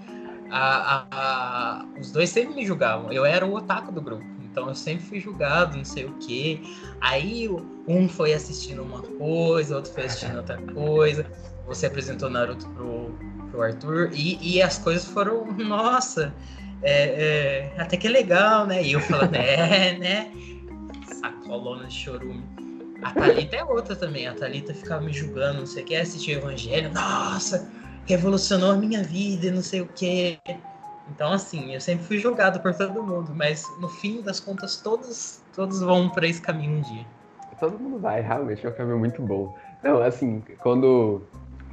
a, 0.51 0.95
a, 0.95 1.07
a, 1.11 1.87
os 1.99 2.13
dois 2.13 2.31
sempre 2.31 2.55
me 2.55 2.65
julgavam. 2.65 3.13
Eu 3.13 3.25
era 3.25 3.45
o 3.45 3.55
otaku 3.55 3.91
do 3.91 4.01
grupo. 4.01 4.34
Então 4.55 4.69
eu 4.69 4.75
sempre 4.77 5.05
fui 5.05 5.19
julgado, 5.19 5.77
não 5.77 5.85
sei 5.85 6.05
o 6.05 6.13
quê. 6.19 6.61
Aí 7.01 7.51
um 7.89 8.09
foi 8.09 8.33
assistindo 8.33 8.85
uma 8.85 9.03
coisa, 9.03 9.75
outro 9.75 9.93
foi 9.93 10.05
assistindo 10.05 10.37
outra 10.37 10.57
coisa. 10.59 11.27
Você 11.67 11.87
apresentou 11.87 12.31
Naruto 12.31 12.69
pro, 12.69 13.19
pro 13.51 13.63
Arthur 13.63 14.11
e, 14.13 14.39
e 14.41 14.63
as 14.63 14.79
coisas 14.79 15.05
foram, 15.07 15.45
nossa, 15.59 16.33
é, 16.83 17.73
é, 17.75 17.81
até 17.81 17.97
que 17.97 18.07
é 18.07 18.11
legal, 18.11 18.65
né? 18.65 18.81
E 18.81 18.93
eu 18.93 19.01
falando, 19.01 19.35
é, 19.35 19.99
né? 19.99 20.31
Sacolona 21.21 21.87
de 21.87 21.95
chorume. 21.95 22.45
A 23.03 23.11
Thalita 23.11 23.57
é 23.57 23.65
outra 23.65 23.97
também. 23.97 24.29
A 24.29 24.35
Thalita 24.35 24.73
ficava 24.73 25.05
me 25.05 25.13
julgando, 25.13 25.59
não 25.59 25.67
sei 25.67 25.83
o 25.83 25.87
que, 25.87 25.97
assistir 25.97 26.39
Evangelho. 26.39 26.93
Nossa, 26.93 27.69
revolucionou 28.07 28.71
a 28.71 28.77
minha 28.77 29.03
vida, 29.03 29.51
não 29.51 29.63
sei 29.63 29.81
o 29.81 29.89
que. 29.89 30.39
Então, 31.09 31.33
assim, 31.33 31.75
eu 31.75 31.81
sempre 31.81 32.05
fui 32.05 32.19
julgado 32.19 32.61
por 32.61 32.75
todo 32.75 33.03
mundo, 33.03 33.35
mas 33.35 33.63
no 33.81 33.89
fim 33.89 34.23
das 34.23 34.41
contas, 34.41 34.81
todos, 34.81 35.43
todos 35.55 35.81
vão 35.81 36.09
para 36.09 36.27
esse 36.27 36.41
caminho 36.41 36.79
um 36.79 36.81
dia. 36.81 37.05
Todo 37.59 37.79
mundo 37.79 38.01
vai, 38.01 38.21
realmente 38.21 38.67
é 38.67 38.69
um 38.69 38.73
caminho 38.73 38.99
muito 38.99 39.23
bom. 39.23 39.55
Não, 39.83 40.03
assim, 40.03 40.43
quando. 40.61 41.23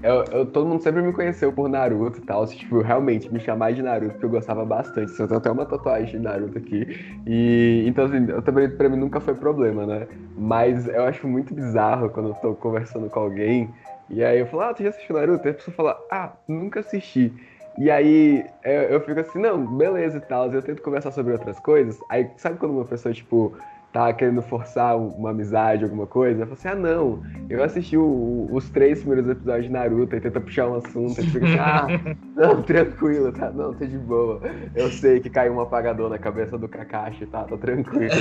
Eu, 0.04 0.24
eu, 0.26 0.46
todo 0.48 0.68
mundo 0.68 0.82
sempre 0.82 1.02
me 1.02 1.14
conheceu 1.14 1.54
por 1.54 1.70
Naruto 1.70 2.20
e 2.20 2.22
tal, 2.22 2.46
tipo, 2.48 2.82
realmente 2.82 3.32
me 3.32 3.40
chamar 3.40 3.72
de 3.72 3.84
Naruto, 3.84 4.14
porque 4.14 4.26
eu 4.26 4.30
gostava 4.30 4.66
bastante. 4.66 5.12
Eu 5.20 5.28
tenho 5.28 5.38
até 5.38 5.52
uma 5.52 5.66
tatuagem 5.66 6.12
de 6.12 6.20
Naruto 6.20 6.58
aqui. 6.58 6.88
E 7.26 7.84
então, 7.88 8.06
assim, 8.06 8.28
eu 8.28 8.42
também, 8.42 8.70
pra 8.70 8.90
mim 8.90 8.98
nunca 8.98 9.20
foi 9.20 9.36
problema, 9.36 9.86
né? 9.86 10.08
Mas 10.36 10.88
eu 10.88 11.04
acho 11.04 11.28
muito 11.28 11.54
bizarro 11.54 12.10
quando 12.10 12.30
eu 12.30 12.36
tô 12.36 12.56
conversando 12.56 13.10
com 13.10 13.20
alguém. 13.20 13.70
E 14.10 14.24
aí 14.24 14.40
eu 14.40 14.48
falo, 14.48 14.64
ah, 14.64 14.74
tu 14.74 14.84
já 14.84 14.90
assistiu 14.90 15.16
Naruto? 15.16 15.46
Aí 15.46 15.52
a 15.52 15.56
pessoa 15.56 15.76
fala, 15.76 15.98
ah, 16.12 16.34
nunca 16.48 16.80
assisti. 16.80 17.34
E 17.78 17.90
aí 17.90 18.46
eu, 18.63 18.82
eu 18.84 19.01
fico 19.01 19.20
assim, 19.20 19.40
não, 19.40 19.66
beleza 19.66 20.18
e 20.18 20.22
tal. 20.22 20.51
Eu 20.51 20.62
tento 20.62 20.82
conversar 20.82 21.12
sobre 21.12 21.34
outras 21.34 21.60
coisas. 21.60 22.00
Aí, 22.10 22.30
sabe 22.38 22.58
quando 22.58 22.72
uma 22.72 22.86
pessoa, 22.86 23.13
tipo, 23.13 23.58
tava 23.92 24.13
querendo 24.13 24.42
forçar 24.42 24.98
uma 24.98 25.32
amizade, 25.32 25.84
alguma 25.84 26.08
coisa. 26.08 26.44
Eu 26.44 26.48
falei 26.48 26.60
assim, 26.60 26.68
ah 26.70 26.75
não, 26.75 27.24
eu 27.50 27.63
assisti 27.63 27.98
o, 27.98 28.48
os 28.51 28.70
três 28.70 29.00
primeiros 29.00 29.30
episódios 29.30 29.66
de 29.66 29.72
Naruto 29.72 30.16
e 30.16 30.22
tenta 30.22 30.40
puxar 30.40 30.68
um 30.68 30.75
assunto, 30.75 31.20
e 31.20 31.24
fica 31.25 31.46
assim, 31.46 31.60
ah, 31.60 32.16
não, 32.36 32.62
tranquilo, 32.62 33.32
tá, 33.32 33.51
não, 33.51 33.74
tá 33.74 33.86
de 33.86 33.98
boa. 33.98 34.42
Eu 34.75 34.90
sei 34.90 35.20
que 35.20 35.30
caiu 35.30 35.54
um 35.54 35.62
apagador 35.62 36.10
na 36.10 36.18
cabeça 36.18 36.58
do 36.58 36.68
Kakashi, 36.68 37.25
tá, 37.25 37.44
tá 37.44 37.58
tranquilo. 37.58 38.12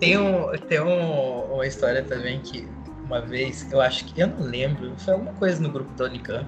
tem 0.00 0.18
um, 0.18 0.50
tem 0.68 0.80
um, 0.80 1.54
uma 1.54 1.66
história 1.66 2.02
também 2.02 2.40
que 2.40 2.68
uma 3.04 3.20
vez, 3.22 3.70
eu 3.72 3.80
acho 3.80 4.04
que, 4.04 4.20
eu 4.20 4.26
não 4.26 4.40
lembro, 4.40 4.92
foi 4.98 5.14
alguma 5.14 5.32
coisa 5.32 5.62
no 5.62 5.70
grupo 5.70 5.90
do 5.94 6.04
Unicamp, 6.04 6.46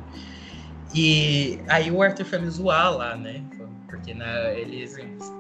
e 0.95 1.61
aí 1.69 1.91
o 1.91 2.03
Arthur 2.03 2.25
foi 2.25 2.39
me 2.39 2.51
zoar 2.51 2.97
lá, 2.97 3.17
né? 3.17 3.43
Porque 3.89 4.15
né, 4.15 4.59
ele 4.59 4.89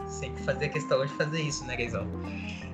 sempre 0.09 0.43
fazia 0.43 0.69
questão 0.69 1.05
de 1.05 1.13
fazer 1.13 1.41
isso, 1.41 1.65
né, 1.65 1.77
Gaizão? 1.77 2.07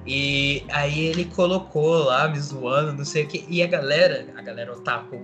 E 0.06 0.64
aí 0.70 1.00
ele 1.00 1.24
colocou 1.24 2.04
lá, 2.04 2.28
me 2.28 2.38
zoando, 2.38 2.92
não 2.92 3.04
sei 3.04 3.24
o 3.24 3.26
que. 3.26 3.44
E 3.48 3.62
a 3.62 3.66
galera, 3.66 4.26
a 4.36 4.42
galera 4.42 4.72
otaku 4.72 5.20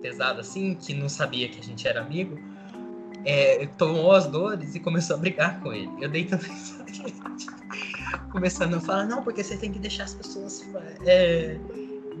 pesada 0.00 0.40
assim, 0.40 0.74
que 0.74 0.94
não 0.94 1.08
sabia 1.08 1.48
que 1.48 1.60
a 1.60 1.62
gente 1.62 1.86
era 1.86 2.00
amigo, 2.00 2.38
é, 3.24 3.66
tomou 3.76 4.12
as 4.12 4.26
dores 4.26 4.74
e 4.74 4.80
começou 4.80 5.16
a 5.16 5.18
brigar 5.18 5.60
com 5.60 5.72
ele. 5.72 5.90
Eu 6.00 6.08
dei 6.08 6.24
tanta 6.24 6.46
começando 8.32 8.74
a 8.74 8.80
falar, 8.80 9.06
não, 9.06 9.22
porque 9.22 9.42
você 9.42 9.56
tem 9.56 9.72
que 9.72 9.78
deixar 9.78 10.04
as 10.04 10.14
pessoas 10.14 10.66
é, 11.04 11.58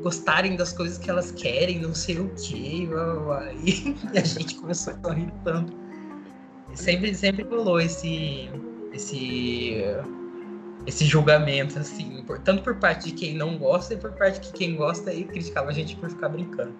gostarem 0.02 0.56
das 0.56 0.72
coisas 0.72 0.98
que 0.98 1.10
elas 1.10 1.30
querem, 1.32 1.80
não 1.80 1.94
sei 1.94 2.18
o 2.18 2.28
que. 2.30 2.88
E 4.12 4.18
a 4.18 4.24
gente 4.24 4.54
começou 4.56 4.94
a 5.04 5.12
rir 5.12 5.32
tanto. 5.44 5.72
Sempre, 6.74 7.14
sempre 7.14 7.44
rolou 7.44 7.80
esse, 7.80 8.48
esse, 8.92 9.82
esse 10.86 11.04
julgamento, 11.04 11.78
assim, 11.78 12.22
por, 12.26 12.38
tanto 12.38 12.62
por 12.62 12.76
parte 12.76 13.06
de 13.06 13.12
quem 13.12 13.36
não 13.36 13.58
gosta 13.58 13.94
e 13.94 13.96
por 13.96 14.12
parte 14.12 14.40
de 14.40 14.52
quem 14.52 14.76
gosta 14.76 15.12
e 15.12 15.24
criticava 15.24 15.70
a 15.70 15.72
gente 15.72 15.96
por 15.96 16.08
ficar 16.08 16.28
brincando. 16.28 16.72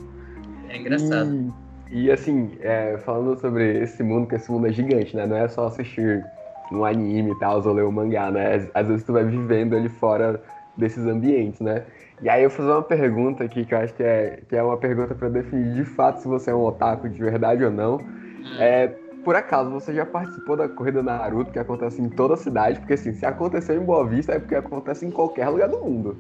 É 0.68 0.76
engraçado. 0.76 1.52
E, 1.90 2.04
e 2.04 2.10
assim, 2.12 2.56
é, 2.60 2.98
falando 2.98 3.38
sobre 3.40 3.82
esse 3.82 4.02
mundo, 4.02 4.28
que 4.28 4.36
esse 4.36 4.50
mundo 4.50 4.68
é 4.68 4.72
gigante, 4.72 5.16
né? 5.16 5.26
Não 5.26 5.36
é 5.36 5.48
só 5.48 5.66
assistir 5.66 6.24
um 6.70 6.84
anime 6.84 7.32
e 7.32 7.38
tal, 7.40 7.60
ou 7.66 7.72
ler 7.72 7.84
um 7.84 7.90
mangá, 7.90 8.30
né? 8.30 8.68
Às 8.74 8.86
vezes 8.86 9.04
tu 9.04 9.12
vai 9.12 9.24
vivendo 9.24 9.74
ali 9.74 9.88
fora 9.88 10.40
desses 10.80 11.06
ambientes, 11.06 11.60
né? 11.60 11.84
E 12.22 12.28
aí 12.28 12.42
eu 12.42 12.48
vou 12.50 12.58
fazer 12.58 12.70
uma 12.70 12.82
pergunta 12.82 13.44
aqui 13.44 13.64
que 13.64 13.72
eu 13.72 13.78
acho 13.78 13.94
que 13.94 14.02
é, 14.02 14.42
que 14.48 14.56
é 14.56 14.62
uma 14.62 14.76
pergunta 14.76 15.14
para 15.14 15.28
definir 15.28 15.74
de 15.74 15.84
fato 15.84 16.20
se 16.20 16.28
você 16.28 16.50
é 16.50 16.54
um 16.54 16.64
otaku 16.64 17.08
de 17.08 17.18
verdade 17.18 17.64
ou 17.64 17.70
não. 17.70 17.96
Hum. 17.96 18.56
É, 18.58 18.88
por 19.24 19.36
acaso, 19.36 19.70
você 19.70 19.94
já 19.94 20.06
participou 20.06 20.56
da 20.56 20.68
corrida 20.68 21.02
Naruto 21.02 21.52
que 21.52 21.58
acontece 21.58 22.00
em 22.00 22.08
toda 22.08 22.34
a 22.34 22.36
cidade? 22.36 22.78
Porque 22.78 22.94
assim, 22.94 23.12
se 23.12 23.26
aconteceu 23.26 23.76
em 23.76 23.84
Boa 23.84 24.06
Vista 24.06 24.32
é 24.32 24.38
porque 24.38 24.54
acontece 24.54 25.04
em 25.06 25.10
qualquer 25.10 25.48
lugar 25.48 25.68
do 25.68 25.80
mundo. 25.80 26.16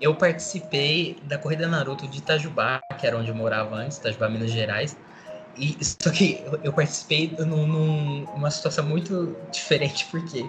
Eu 0.00 0.16
participei 0.16 1.20
da 1.22 1.38
corrida 1.38 1.68
Naruto 1.68 2.08
de 2.08 2.18
Itajubá, 2.18 2.80
que 2.98 3.06
era 3.06 3.16
onde 3.16 3.28
eu 3.28 3.34
morava 3.34 3.76
antes, 3.76 3.98
Itajubá, 3.98 4.28
Minas 4.28 4.50
Gerais. 4.50 4.96
E, 5.56 5.76
só 5.84 6.10
que 6.10 6.42
eu 6.62 6.72
participei 6.72 7.34
num, 7.38 8.26
numa 8.34 8.50
situação 8.50 8.84
muito 8.84 9.36
diferente, 9.50 10.06
porque 10.10 10.48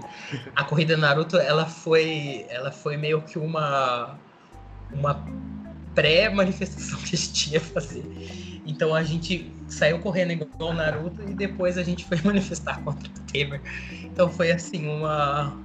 a 0.56 0.64
corrida 0.64 0.96
Naruto, 0.96 1.38
ela 1.38 1.66
foi, 1.66 2.46
ela 2.50 2.72
foi 2.72 2.96
meio 2.96 3.22
que 3.22 3.38
uma 3.38 4.18
uma 4.94 5.26
pré-manifestação 5.96 7.00
que 7.00 7.16
a 7.16 7.20
gente 7.20 7.54
ia 7.54 7.62
fazer. 7.62 8.04
Então 8.66 8.94
a 8.96 9.04
gente 9.04 9.52
saiu 9.68 10.00
correndo 10.00 10.32
igual 10.32 10.72
o 10.72 10.74
Naruto 10.74 11.22
e 11.24 11.34
depois 11.34 11.78
a 11.78 11.84
gente 11.84 12.06
foi 12.06 12.20
manifestar 12.24 12.82
contra 12.84 13.08
o 13.08 13.32
Temer. 13.32 13.62
Então 14.04 14.30
foi 14.30 14.52
assim, 14.52 14.88
uma 14.88 15.58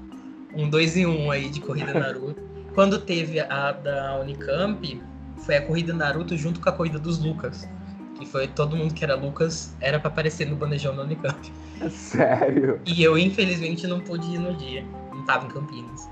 um 0.54 0.68
dois 0.68 0.96
em 0.96 1.06
um 1.06 1.30
aí 1.30 1.48
de 1.48 1.60
corrida 1.60 1.94
Naruto. 1.98 2.40
Quando 2.74 2.98
teve 2.98 3.40
a 3.40 3.72
da 3.72 4.18
Unicamp, 4.20 5.02
foi 5.38 5.56
a 5.56 5.62
corrida 5.62 5.92
Naruto 5.92 6.36
junto 6.36 6.60
com 6.60 6.68
a 6.68 6.72
corrida 6.72 6.98
dos 6.98 7.18
Lucas. 7.18 7.68
Que 8.18 8.26
foi 8.26 8.48
todo 8.48 8.76
mundo 8.76 8.92
que 8.92 9.04
era 9.04 9.14
Lucas, 9.14 9.74
era 9.80 9.98
para 9.98 10.08
aparecer 10.08 10.46
no 10.46 10.56
bandejão 10.56 10.94
da 10.94 11.02
Unicamp. 11.02 11.52
Sério? 11.90 12.80
E 12.84 13.02
eu, 13.02 13.16
infelizmente, 13.16 13.86
não 13.86 14.00
pude 14.00 14.34
ir 14.34 14.38
no 14.38 14.56
dia. 14.56 14.84
Não 15.12 15.24
tava 15.24 15.46
em 15.46 15.48
Campinas. 15.48 16.08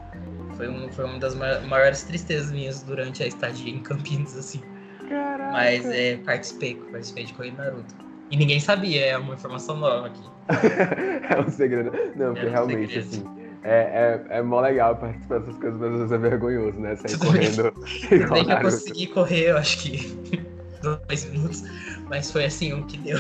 Foi, 0.57 0.69
um, 0.69 0.91
foi 0.93 1.05
uma 1.05 1.19
das 1.19 1.35
maiores 1.35 2.03
tristezas 2.05 2.53
minhas 2.53 2.83
durante 2.83 3.23
a 3.23 3.27
estadia 3.27 3.73
em 3.73 3.81
Campinas, 3.81 4.37
assim. 4.37 4.61
Caraca. 5.09 5.53
Mas 5.53 5.85
é, 5.87 6.17
participei, 6.19 6.77
participei 6.91 7.25
de 7.25 7.35
Corrida 7.35 7.65
Naruto. 7.65 7.95
E 8.31 8.37
ninguém 8.37 8.59
sabia, 8.59 9.05
é 9.05 9.19
uma 9.19 9.35
informação 9.35 9.77
nova 9.77 10.07
aqui. 10.07 10.23
é 11.29 11.41
um 11.41 11.51
segredo. 11.51 11.93
Não, 12.17 12.33
porque 12.33 12.47
é 12.47 12.49
um 12.49 12.53
realmente, 12.53 12.93
segredo. 12.93 13.09
assim, 13.09 13.37
é, 13.63 14.25
é, 14.31 14.39
é 14.39 14.43
mó 14.43 14.61
legal 14.61 14.97
participar 14.97 15.41
dessas 15.41 15.59
coisas, 15.59 15.79
mas 15.79 15.91
às 15.93 15.99
vezes 15.99 16.13
é 16.13 16.19
vergonhoso, 16.19 16.79
né? 16.79 16.97
Sair 16.97 17.13
Tudo 17.13 17.27
correndo. 17.27 17.73
Bem 18.33 18.45
que 18.45 18.53
eu 18.53 18.61
consegui 18.61 19.07
correr, 19.09 19.51
eu 19.51 19.59
acho 19.59 19.79
que 19.83 20.46
dois 20.87 21.25
minutos, 21.31 21.63
mas 22.09 22.31
foi 22.31 22.45
assim 22.45 22.73
o 22.73 22.85
que 22.87 22.97
deu. 22.99 23.19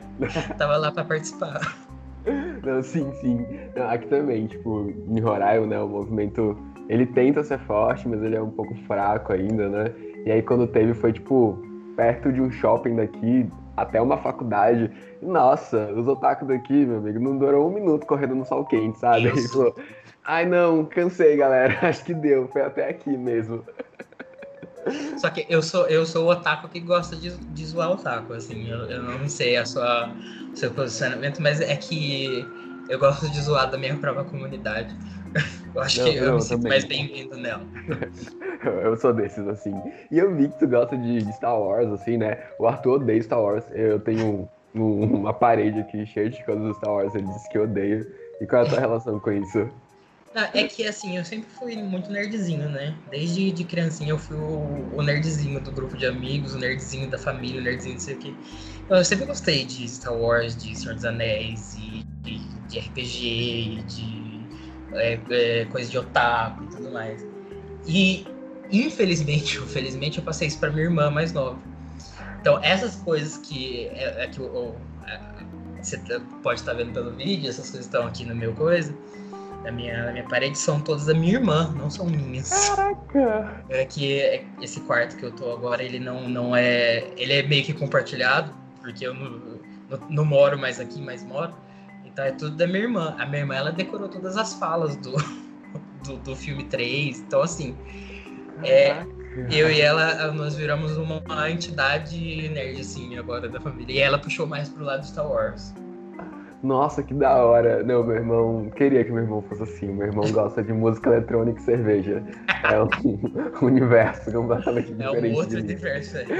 Tava 0.58 0.76
lá 0.76 0.90
pra 0.90 1.04
participar. 1.04 1.60
Não, 2.64 2.82
sim, 2.82 3.12
sim. 3.20 3.46
Não, 3.74 3.88
aqui 3.88 4.06
também, 4.06 4.46
tipo, 4.46 4.92
em 5.08 5.20
Roraima, 5.20 5.66
né, 5.66 5.80
o 5.80 5.88
movimento 5.88 6.56
ele 6.88 7.06
tenta 7.06 7.42
ser 7.42 7.58
forte, 7.60 8.08
mas 8.08 8.22
ele 8.22 8.36
é 8.36 8.42
um 8.42 8.50
pouco 8.50 8.74
fraco 8.86 9.32
ainda, 9.32 9.68
né? 9.68 9.92
E 10.26 10.30
aí 10.30 10.42
quando 10.42 10.66
teve 10.66 10.94
foi 10.94 11.12
tipo 11.12 11.58
perto 11.96 12.32
de 12.32 12.40
um 12.40 12.50
shopping 12.50 12.96
daqui, 12.96 13.48
até 13.76 14.00
uma 14.00 14.18
faculdade. 14.18 14.90
Nossa, 15.20 15.92
os 15.92 16.06
otakus 16.06 16.48
daqui, 16.48 16.84
meu 16.86 16.98
amigo, 16.98 17.18
não 17.18 17.38
durou 17.38 17.68
um 17.68 17.72
minuto 17.72 18.06
correndo 18.06 18.34
no 18.34 18.44
sol 18.44 18.64
quente, 18.64 18.98
sabe? 18.98 19.28
Ele 19.28 19.48
falou, 19.48 19.74
ai 20.24 20.46
não, 20.46 20.84
cansei, 20.84 21.36
galera, 21.36 21.78
acho 21.88 22.04
que 22.04 22.14
deu, 22.14 22.48
foi 22.48 22.62
até 22.62 22.88
aqui 22.88 23.16
mesmo. 23.16 23.64
Só 25.18 25.30
que 25.30 25.46
eu 25.48 25.62
sou, 25.62 25.86
eu 25.86 26.04
sou 26.04 26.26
o 26.26 26.30
otaku 26.30 26.68
que 26.68 26.80
gosta 26.80 27.16
de, 27.16 27.30
de 27.30 27.66
zoar 27.66 27.90
o 27.90 27.94
otaku, 27.94 28.32
assim, 28.32 28.68
eu, 28.68 28.78
eu 28.90 29.02
não 29.02 29.28
sei 29.28 29.56
a 29.56 29.64
sua, 29.64 30.12
o 30.52 30.56
seu 30.56 30.70
posicionamento, 30.72 31.40
mas 31.40 31.60
é 31.60 31.76
que 31.76 32.44
eu 32.88 32.98
gosto 32.98 33.30
de 33.30 33.40
zoar 33.40 33.70
da 33.70 33.78
minha 33.78 33.96
própria 33.96 34.24
comunidade. 34.24 34.94
Eu 35.74 35.80
acho 35.80 35.98
não, 35.98 36.04
que 36.04 36.16
eu, 36.16 36.24
eu 36.24 36.34
me 36.34 36.42
sinto 36.42 36.68
mais 36.68 36.84
bem-vindo 36.84 37.36
nela. 37.36 37.66
eu 38.84 38.96
sou 38.96 39.12
desses, 39.12 39.46
assim. 39.48 39.74
E 40.10 40.18
eu 40.18 40.34
vi 40.34 40.48
que 40.48 40.58
tu 40.58 40.68
gosta 40.68 40.96
de, 40.96 41.22
de, 41.22 41.32
Star 41.32 41.58
Wars, 41.58 41.90
assim, 41.90 42.18
né? 42.18 42.38
O 42.58 42.66
Arthur 42.66 42.94
odeia 42.94 43.22
Star 43.22 43.40
Wars. 43.40 43.64
Eu 43.72 43.98
tenho 44.00 44.48
um, 44.74 44.80
um, 44.80 45.04
uma 45.20 45.32
parede 45.32 45.80
aqui 45.80 46.04
cheia 46.04 46.28
de 46.28 46.44
coisas 46.44 46.62
do 46.62 46.74
Star 46.74 46.92
Wars. 46.92 47.14
Ele 47.14 47.26
disse 47.26 47.48
que 47.48 47.58
odeia. 47.58 48.06
E 48.40 48.46
qual 48.46 48.62
é 48.62 48.66
a 48.66 48.68
tua 48.68 48.80
relação 48.80 49.18
com 49.18 49.32
isso? 49.32 49.70
Não, 50.34 50.42
é 50.42 50.66
que 50.66 50.86
assim, 50.86 51.18
eu 51.18 51.24
sempre 51.24 51.48
fui 51.50 51.76
muito 51.76 52.10
nerdzinho, 52.10 52.68
né? 52.68 52.96
Desde 53.10 53.52
de 53.52 53.64
criancinha 53.64 54.10
eu 54.10 54.18
fui 54.18 54.36
o, 54.36 54.88
o, 54.96 55.02
nerdzinho 55.02 55.60
do 55.60 55.70
grupo 55.70 55.96
de 55.96 56.06
amigos, 56.06 56.54
o 56.54 56.58
nerdzinho 56.58 57.10
da 57.10 57.18
família, 57.18 57.60
o 57.60 57.64
nerdzinho 57.64 57.94
não 57.94 58.00
sei 58.00 58.14
o 58.14 58.18
quê. 58.18 58.34
Eu 58.88 59.04
sempre 59.04 59.26
gostei 59.26 59.64
de 59.64 59.86
Star 59.86 60.14
Wars, 60.14 60.56
de 60.56 60.74
Senhor 60.76 60.94
dos 60.94 61.04
Anéis, 61.04 61.74
e 61.76 62.02
de, 62.22 62.38
de 62.66 62.78
RPG, 62.78 63.84
de 63.86 64.46
é, 64.94 65.20
é, 65.30 65.64
coisa 65.66 65.90
de 65.90 65.98
otaku 65.98 66.64
e 66.64 66.66
tudo 66.68 66.90
mais. 66.90 67.26
E, 67.86 68.26
infelizmente, 68.70 69.58
ou 69.58 69.66
felizmente, 69.68 70.18
eu 70.18 70.24
passei 70.24 70.48
isso 70.48 70.58
para 70.58 70.70
minha 70.70 70.84
irmã 70.84 71.10
mais 71.10 71.32
nova. 71.32 71.58
Então, 72.40 72.58
essas 72.62 72.96
coisas 72.96 73.36
que, 73.36 73.86
é, 73.88 74.24
é 74.24 74.28
que 74.28 74.40
o, 74.40 74.74
é, 75.06 75.20
você 75.80 75.98
tá, 75.98 76.20
pode 76.42 76.60
estar 76.60 76.72
tá 76.72 76.78
vendo 76.78 76.92
pelo 76.92 77.12
vídeo, 77.12 77.48
essas 77.50 77.70
coisas 77.70 77.86
estão 77.86 78.06
aqui 78.06 78.24
no 78.24 78.34
meu 78.34 78.54
coisa, 78.54 78.94
na 79.62 79.70
minha, 79.70 80.06
na 80.06 80.12
minha 80.12 80.24
parede, 80.24 80.58
são 80.58 80.80
todas 80.80 81.06
da 81.06 81.14
minha 81.14 81.34
irmã, 81.34 81.72
não 81.76 81.88
são 81.88 82.06
minhas. 82.06 82.50
Caraca! 82.70 83.64
É 83.68 83.84
que 83.84 84.44
esse 84.60 84.80
quarto 84.80 85.16
que 85.16 85.24
eu 85.24 85.32
tô 85.32 85.52
agora, 85.52 85.82
ele 85.82 85.98
não, 85.98 86.28
não 86.28 86.54
é. 86.54 87.10
Ele 87.16 87.32
é 87.32 87.42
meio 87.42 87.64
que 87.64 87.72
compartilhado, 87.72 88.52
porque 88.80 89.06
eu 89.06 89.14
não, 89.14 89.30
não, 89.88 90.08
não 90.08 90.24
moro 90.24 90.58
mais 90.58 90.80
aqui, 90.80 91.00
mas 91.00 91.24
moro. 91.24 91.54
Então 92.04 92.24
é 92.24 92.32
tudo 92.32 92.56
da 92.56 92.66
minha 92.66 92.80
irmã. 92.80 93.14
A 93.18 93.24
minha 93.26 93.40
irmã, 93.40 93.54
ela 93.54 93.72
decorou 93.72 94.08
todas 94.08 94.36
as 94.36 94.54
falas 94.54 94.96
do, 94.96 95.12
do, 96.04 96.16
do 96.18 96.36
filme 96.36 96.64
3. 96.64 97.20
Então, 97.20 97.40
assim, 97.40 97.76
é, 98.64 99.04
eu 99.50 99.70
e 99.70 99.80
ela, 99.80 100.32
nós 100.32 100.56
viramos 100.56 100.96
uma 100.96 101.50
entidade 101.50 102.48
nerd, 102.48 102.80
assim, 102.80 103.16
agora 103.16 103.48
da 103.48 103.60
família. 103.60 103.94
E 103.94 103.98
ela 103.98 104.18
puxou 104.18 104.46
mais 104.46 104.68
pro 104.68 104.84
lado 104.84 105.00
de 105.00 105.08
Star 105.08 105.26
Wars. 105.26 105.72
Nossa, 106.62 107.02
que 107.02 107.12
da 107.12 107.44
hora. 107.44 107.82
Não, 107.82 108.04
meu 108.04 108.16
irmão, 108.16 108.70
queria 108.70 109.04
que 109.04 109.10
meu 109.10 109.24
irmão 109.24 109.42
fosse 109.42 109.64
assim. 109.64 109.92
Meu 109.92 110.06
irmão 110.06 110.30
gosta 110.30 110.62
de 110.62 110.72
música 110.72 111.10
eletrônica 111.10 111.60
e 111.60 111.64
cerveja. 111.64 112.22
É 112.62 112.80
um, 112.80 112.88
universo 113.66 114.30
completamente 114.30 114.92
diferente. 114.92 115.26
É 115.26 115.30
um 115.30 115.34
outro 115.34 115.58
universo 115.58 116.18
aí. 116.18 116.26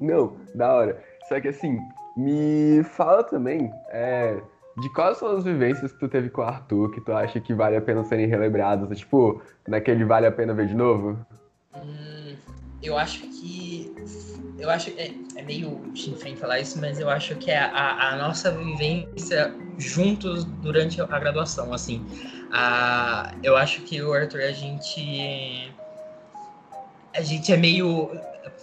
Não, 0.00 0.36
da 0.54 0.74
hora. 0.74 1.02
Só 1.28 1.40
que 1.40 1.48
assim, 1.48 1.78
me 2.16 2.82
fala 2.84 3.24
também 3.24 3.72
é, 3.88 4.40
de 4.80 4.92
quais 4.92 5.18
são 5.18 5.36
as 5.36 5.44
vivências 5.44 5.92
que 5.92 5.98
tu 5.98 6.08
teve 6.08 6.28
com 6.28 6.42
o 6.42 6.44
Arthur 6.44 6.90
que 6.90 7.00
tu 7.00 7.12
acha 7.12 7.40
que 7.40 7.54
vale 7.54 7.76
a 7.76 7.80
pena 7.80 8.04
serem 8.04 8.26
relembradas. 8.26 8.98
Tipo, 8.98 9.40
naquele 9.66 10.04
vale 10.04 10.26
a 10.26 10.32
pena 10.32 10.52
ver 10.52 10.66
de 10.66 10.74
novo? 10.74 11.18
Hum, 11.74 12.36
eu 12.82 12.96
acho 12.96 13.20
que 13.22 13.92
eu 14.58 14.68
acho 14.70 14.90
é, 14.90 15.12
é 15.36 15.42
meio 15.42 15.80
chinfrim 15.94 16.34
falar 16.34 16.60
isso, 16.60 16.80
mas 16.80 16.98
eu 16.98 17.08
acho 17.08 17.36
que 17.36 17.50
é 17.50 17.58
a, 17.58 18.10
a, 18.10 18.16
nossa 18.16 18.50
vivência 18.50 19.54
juntos 19.78 20.44
durante 20.44 21.00
a 21.00 21.06
graduação, 21.06 21.72
assim. 21.72 22.04
A, 22.52 23.32
eu 23.42 23.56
acho 23.56 23.82
que 23.82 24.02
o 24.02 24.12
Arthur 24.12 24.40
a 24.40 24.52
gente 24.52 25.72
a 27.14 27.22
gente 27.22 27.52
é 27.52 27.56
meio 27.56 28.10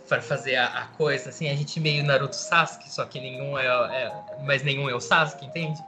para 0.08 0.22
fazer 0.22 0.56
a, 0.56 0.66
a, 0.66 0.88
coisa 0.88 1.30
assim, 1.30 1.50
a 1.50 1.56
gente 1.56 1.80
é 1.80 1.82
meio 1.82 2.04
Naruto 2.04 2.36
Sasuke, 2.36 2.90
só 2.90 3.06
que 3.06 3.20
nenhum 3.20 3.58
é, 3.58 3.66
é 3.66 4.12
mas 4.44 4.64
nenhum 4.64 4.90
é 4.90 4.96
o 4.96 5.00
Sasuke, 5.00 5.46
entende? 5.46 5.80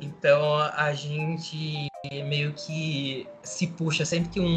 Então 0.00 0.56
a 0.56 0.92
gente 0.92 1.88
meio 2.24 2.52
que 2.52 3.26
se 3.42 3.66
puxa 3.66 4.04
sempre 4.04 4.30
que 4.30 4.40
um 4.40 4.56